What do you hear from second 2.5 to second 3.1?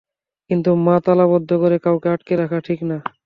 ঠিক না।